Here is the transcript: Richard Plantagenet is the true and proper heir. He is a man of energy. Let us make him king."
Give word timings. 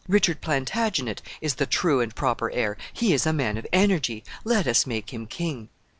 Richard 0.07 0.41
Plantagenet 0.41 1.21
is 1.41 1.53
the 1.61 1.67
true 1.67 2.01
and 2.01 2.15
proper 2.15 2.49
heir. 2.49 2.75
He 2.91 3.13
is 3.13 3.27
a 3.27 3.33
man 3.33 3.55
of 3.55 3.67
energy. 3.71 4.23
Let 4.43 4.65
us 4.65 4.87
make 4.87 5.13
him 5.13 5.27
king." 5.27 5.69